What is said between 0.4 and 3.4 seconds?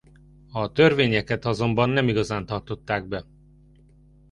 A törvényeket azonban nem igazán tartották be.